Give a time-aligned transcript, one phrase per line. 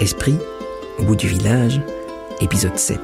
[0.00, 0.36] Esprit,
[0.98, 1.80] au bout du village,
[2.40, 2.98] épisode 7.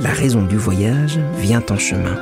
[0.00, 2.16] La raison du voyage vient en chemin.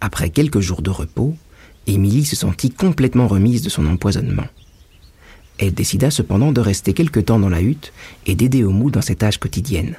[0.00, 1.34] Après quelques jours de repos,
[1.88, 4.46] Émilie se sentit complètement remise de son empoisonnement.
[5.58, 7.92] Elle décida cependant de rester quelque temps dans la hutte
[8.26, 9.96] et d'aider Omu dans ses tâches quotidiennes.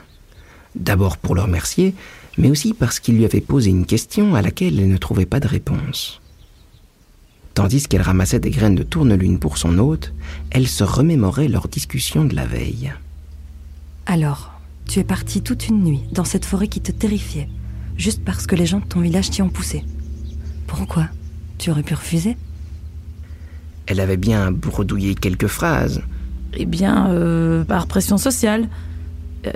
[0.76, 1.94] D'abord pour le remercier,
[2.38, 5.40] mais aussi parce qu'il lui avait posé une question à laquelle elle ne trouvait pas
[5.40, 6.22] de réponse.
[7.53, 10.14] Tandis qu'elle ramassait des graines de tournelune pour son hôte,
[10.52, 12.94] elle se remémorait leur discussion de la veille.
[14.05, 14.53] Alors,
[14.88, 17.50] tu es partie toute une nuit dans cette forêt qui te terrifiait,
[17.98, 19.83] juste parce que les gens de ton village t'y ont poussé.
[20.67, 21.08] Pourquoi?
[21.58, 22.38] Tu aurais pu refuser?
[23.90, 26.02] Elle avait bien bredouillé quelques phrases.
[26.54, 28.70] Eh bien, euh, par pression sociale.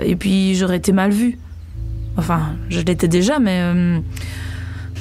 [0.00, 1.38] Et puis, j'aurais été mal vue.
[2.16, 3.60] Enfin, je l'étais déjà, mais...
[3.62, 4.00] euh,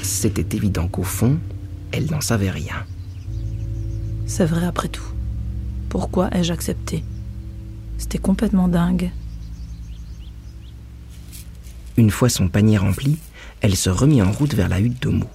[0.03, 1.37] C'était évident qu'au fond,
[1.91, 2.85] elle n'en savait rien.
[4.27, 5.03] c'est vrai après tout.
[5.89, 7.03] Pourquoi ai-je accepté?
[7.97, 9.11] C'était complètement dingue.
[11.97, 13.17] Une fois son panier rempli,
[13.61, 15.25] elle se remit en route vers la hutte d'Omu.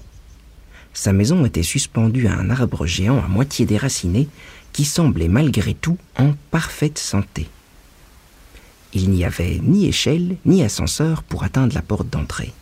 [0.99, 4.29] Sa maison était suspendue à un arbre géant à moitié déraciné
[4.73, 7.47] qui semblait malgré tout en parfaite santé.
[8.95, 12.53] Il n'y avait ni échelle ni ascenseur pour atteindre la porte d'entrée.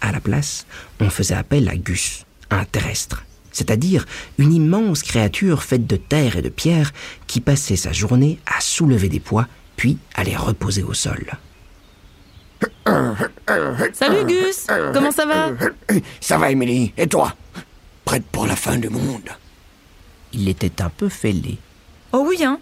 [0.00, 0.66] À la place,
[0.98, 4.04] on faisait appel à Gus, un terrestre, c'est-à-dire
[4.38, 6.92] une immense créature faite de terre et de pierre
[7.28, 11.24] qui passait sa journée à soulever des poids puis à les reposer au sol.
[13.92, 15.50] Salut Gus Comment ça va
[16.20, 17.34] Ça va, Émilie Et toi
[18.04, 19.28] Prête pour la fin du monde
[20.32, 21.58] Il était un peu fêlé.
[22.12, 22.58] Oh oui, hein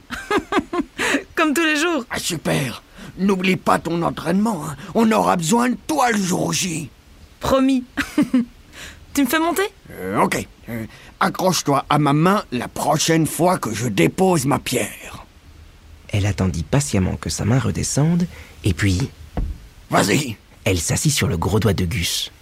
[1.34, 2.82] Comme tous les jours Ah, super
[3.19, 4.64] N'oublie pas ton entraînement.
[4.66, 4.76] hein.
[4.94, 6.91] On aura besoin de toi le jour J.
[7.41, 7.84] Promis
[9.14, 10.47] Tu me fais monter Euh, ok.
[10.69, 10.84] Euh,
[11.20, 15.25] Accroche-toi à ma main la prochaine fois que je dépose ma pierre.
[16.09, 18.26] Elle attendit patiemment que sa main redescende,
[18.64, 19.09] et puis
[19.91, 20.36] Vas-y.
[20.66, 22.32] Elle s'assit sur le gros doigt de Gus.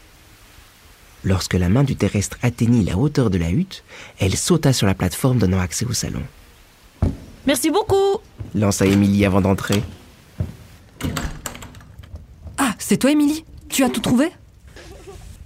[1.24, 3.84] Lorsque la main du terrestre atteignit la hauteur de la hutte,
[4.18, 6.22] elle sauta sur la plateforme donnant accès au salon.
[7.46, 8.20] Merci beaucoup
[8.54, 9.82] Lança Émilie avant d'entrer.
[12.56, 14.30] Ah, c'est toi, Émilie Tu as tout trouvé?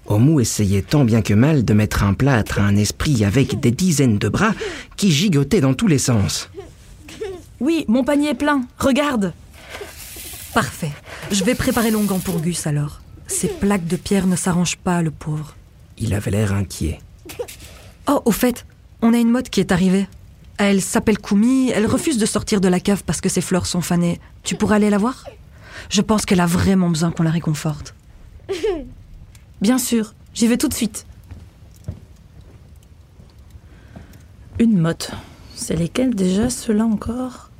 [0.06, 3.72] Omu essayait tant bien que mal de mettre un plâtre à un esprit avec des
[3.72, 4.54] dizaines de bras
[4.96, 6.48] qui gigotaient dans tous les sens.
[7.60, 8.62] Oui, mon panier est plein.
[8.78, 9.32] Regarde
[10.54, 10.92] Parfait.
[11.30, 13.00] Je vais préparer l'onguent pour Gus alors.
[13.26, 15.54] Ces plaques de pierre ne s'arrangent pas, le pauvre.
[15.98, 17.00] Il avait l'air inquiet.
[18.08, 18.64] Oh, au fait,
[19.02, 20.08] on a une mode qui est arrivée.
[20.56, 23.82] Elle s'appelle Kumi, elle refuse de sortir de la cave parce que ses fleurs sont
[23.82, 24.20] fanées.
[24.42, 25.24] Tu pourrais aller la voir?
[25.90, 27.94] Je pense qu'elle a vraiment besoin qu'on la réconforte.
[29.60, 31.06] Bien sûr, j'y vais tout de suite.
[34.58, 35.12] Une motte.
[35.54, 37.50] C'est lesquelles déjà, ceux-là encore?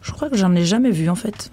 [0.00, 1.50] Je crois que j'en ai jamais vu en fait.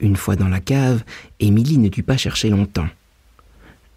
[0.00, 1.04] Une fois dans la cave,
[1.40, 2.88] Émilie ne dut pas chercher longtemps.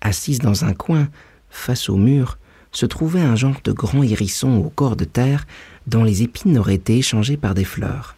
[0.02, 1.08] Assise dans un coin,
[1.50, 2.38] face au mur,
[2.74, 5.48] se trouvait un genre de grand hérisson au corps de terre
[5.88, 8.18] dont les épines auraient été échangées par des fleurs.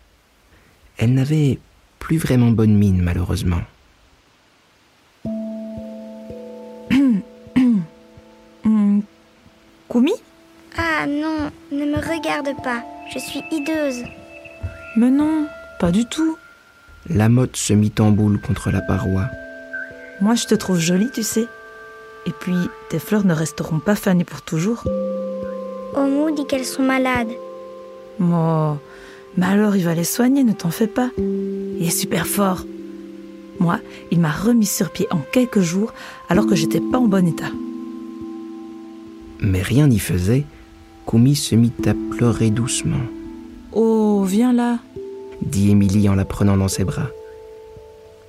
[0.97, 1.59] Elle n'avait
[1.99, 3.61] plus vraiment bonne mine, malheureusement.
[9.89, 10.13] Kumi?
[10.77, 12.83] Ah non, ne me regarde pas.
[13.13, 14.03] Je suis hideuse.
[14.97, 15.47] Mais non,
[15.79, 16.37] pas du tout.
[17.09, 19.25] La motte se mit en boule contre la paroi.
[20.21, 21.47] Moi, je te trouve jolie, tu sais.
[22.25, 22.55] Et puis,
[22.89, 24.83] tes fleurs ne resteront pas fanées pour toujours.
[25.95, 27.31] Omu dit qu'elles sont malades.
[28.21, 28.73] Oh,
[29.37, 31.09] mais alors il va les soigner, ne t'en fais pas.
[31.17, 32.65] Il est super fort.
[33.59, 33.79] Moi,
[34.11, 35.93] il m'a remis sur pied en quelques jours
[36.29, 37.51] alors que j'étais pas en bon état.
[39.41, 40.45] Mais rien n'y faisait.
[41.05, 43.05] Kumi se mit à pleurer doucement,
[43.71, 44.79] Oh, viens là.
[45.45, 47.07] Dit Émilie en la prenant dans ses bras.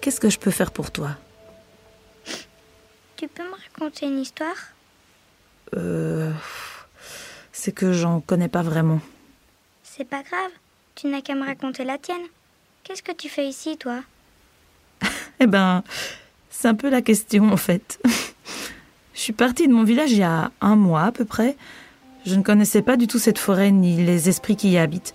[0.00, 1.10] Qu'est-ce que je peux faire pour toi?
[3.16, 4.56] Tu peux me raconter une histoire?
[5.74, 6.32] Euh.
[7.52, 9.00] C'est que j'en connais pas vraiment.
[9.82, 10.50] C'est pas grave.
[10.94, 12.26] Tu n'as qu'à me raconter la tienne.
[12.84, 14.00] Qu'est-ce que tu fais ici, toi?
[15.40, 15.82] Eh ben,
[16.48, 18.00] c'est un peu la question en fait.
[19.14, 21.56] Je suis partie de mon village il y a un mois à peu près.
[22.24, 25.14] Je ne connaissais pas du tout cette forêt ni les esprits qui y habitent.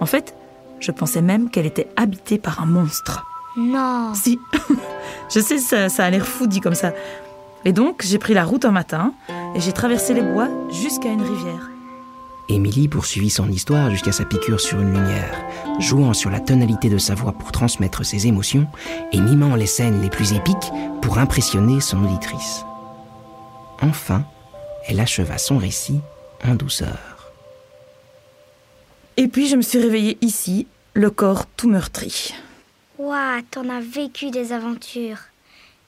[0.00, 0.34] En fait,
[0.84, 3.24] je pensais même qu'elle était habitée par un monstre.
[3.56, 4.12] Non.
[4.14, 4.38] Si,
[5.34, 6.92] je sais, ça, ça a l'air fou dit comme ça.
[7.64, 9.14] Et donc, j'ai pris la route un matin
[9.54, 11.70] et j'ai traversé les bois jusqu'à une rivière.
[12.50, 15.42] Émilie poursuivit son histoire jusqu'à sa piqûre sur une lumière,
[15.78, 18.66] jouant sur la tonalité de sa voix pour transmettre ses émotions
[19.12, 22.66] et mimant les scènes les plus épiques pour impressionner son auditrice.
[23.80, 24.24] Enfin,
[24.86, 26.00] elle acheva son récit
[26.46, 27.32] en douceur.
[29.16, 32.34] Et puis, je me suis réveillée ici, le corps tout meurtri.
[32.98, 35.18] Ouah, t'en as vécu des aventures.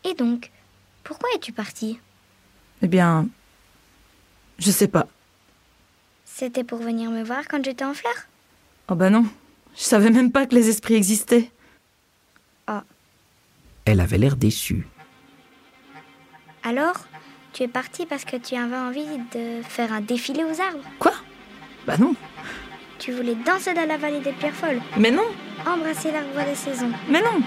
[0.05, 0.51] Et donc,
[1.05, 1.99] pourquoi es-tu parti?
[2.83, 3.29] Eh bien,
[4.59, 5.07] je sais pas.
[6.25, 8.27] C'était pour venir me voir quand j'étais en fleurs
[8.89, 9.27] Oh bah non,
[9.77, 11.51] je savais même pas que les esprits existaient.
[13.89, 14.85] Elle avait l'air déçue.
[16.65, 17.07] Alors,
[17.53, 20.83] tu es parti parce que tu avais envie de faire un défilé aux arbres?
[20.99, 21.13] Quoi?
[21.87, 22.17] Bah non,
[22.99, 25.27] Tu voulais danser dans la vallée des pierres folles, mais non,
[25.67, 26.91] embrasser l'arbre des saisons.
[27.11, 27.41] mais non.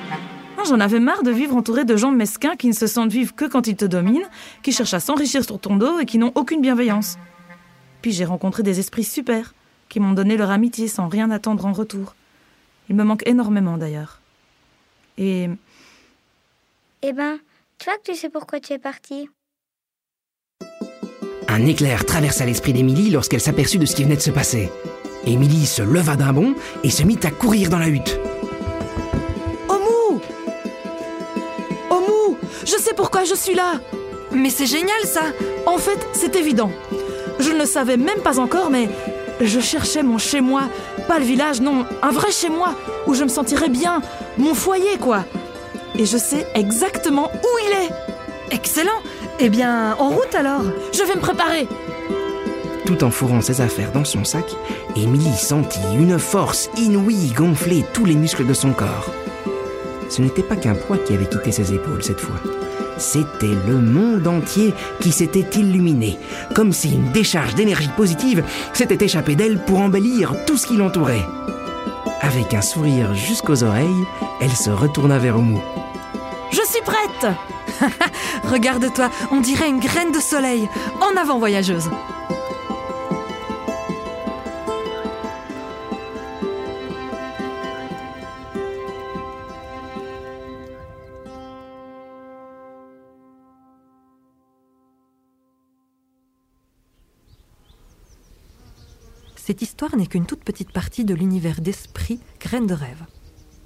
[0.57, 3.33] Non, j'en avais marre de vivre entouré de gens mesquins qui ne se sentent vivre
[3.33, 4.27] que quand ils te dominent,
[4.61, 7.17] qui cherchent à s'enrichir sur ton dos et qui n'ont aucune bienveillance.
[8.01, 9.53] Puis j'ai rencontré des esprits super,
[9.87, 12.13] qui m'ont donné leur amitié sans rien attendre en retour.
[12.89, 14.19] Il me manque énormément d'ailleurs.
[15.17, 15.49] Et
[17.01, 17.39] Eh ben,
[17.77, 19.29] tu vois que tu sais pourquoi tu es parti
[21.47, 24.69] Un éclair traversa l'esprit d'Émilie lorsqu'elle s'aperçut de ce qui venait de se passer.
[25.25, 28.19] Émilie se leva d'un bond et se mit à courir dans la hutte.
[29.68, 30.19] Omu
[31.89, 33.80] Omu Je sais pourquoi je suis là
[34.31, 35.21] Mais c'est génial ça
[35.66, 36.71] En fait, c'est évident.
[37.39, 38.89] Je ne le savais même pas encore, mais
[39.42, 40.63] je cherchais mon chez-moi.
[41.07, 42.75] Pas le village, non, un vrai chez-moi,
[43.07, 44.01] où je me sentirais bien.
[44.38, 45.25] Mon foyer, quoi.
[45.98, 48.56] Et je sais exactement où il est.
[48.56, 49.01] Excellent
[49.39, 50.63] Eh bien, en route alors
[50.94, 51.68] Je vais me préparer.
[52.89, 54.45] Tout en fourrant ses affaires dans son sac,
[54.95, 59.12] Émilie sentit une force inouïe gonfler tous les muscles de son corps.
[60.09, 62.38] Ce n'était pas qu'un poids qui avait quitté ses épaules cette fois.
[62.97, 66.18] C'était le monde entier qui s'était illuminé,
[66.56, 68.44] comme si une décharge d'énergie positive
[68.74, 71.27] s'était échappée d'elle pour embellir tout ce qui l'entourait.
[72.21, 74.03] Avec un sourire jusqu'aux oreilles,
[74.42, 75.59] elle se retourna vers Omu.
[76.50, 77.35] Je suis prête.
[78.51, 80.68] Regarde-toi, on dirait une graine de soleil.
[81.01, 81.88] En avant, voyageuse
[99.49, 103.03] Cette histoire n'est qu'une toute petite partie de l'univers d'esprit Graines de rêve.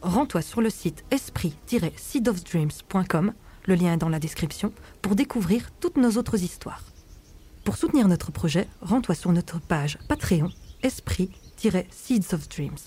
[0.02, 3.34] Rends-toi sur le site esprit-seedofdreams.com,
[3.66, 4.72] le lien est dans la description,
[5.02, 6.86] pour découvrir toutes nos autres histoires.
[7.66, 10.52] Pour soutenir notre projet, rends-toi sur notre page Patreon
[10.84, 12.80] Esprit-Seeds of Dreams.